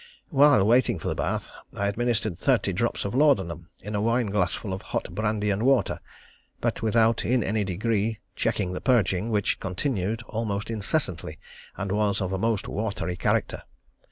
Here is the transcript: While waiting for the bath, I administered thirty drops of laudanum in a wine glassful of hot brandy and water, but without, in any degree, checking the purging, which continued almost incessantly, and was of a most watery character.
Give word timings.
While 0.29 0.65
waiting 0.65 0.97
for 0.97 1.07
the 1.07 1.13
bath, 1.13 1.51
I 1.75 1.85
administered 1.85 2.39
thirty 2.39 2.73
drops 2.73 3.05
of 3.05 3.13
laudanum 3.13 3.69
in 3.83 3.93
a 3.93 4.01
wine 4.01 4.31
glassful 4.31 4.73
of 4.73 4.81
hot 4.81 5.13
brandy 5.13 5.51
and 5.51 5.61
water, 5.61 5.99
but 6.59 6.81
without, 6.81 7.23
in 7.23 7.43
any 7.43 7.63
degree, 7.63 8.17
checking 8.35 8.73
the 8.73 8.81
purging, 8.81 9.29
which 9.29 9.59
continued 9.59 10.23
almost 10.23 10.71
incessantly, 10.71 11.37
and 11.77 11.91
was 11.91 12.19
of 12.19 12.33
a 12.33 12.39
most 12.39 12.67
watery 12.67 13.15
character. 13.15 13.61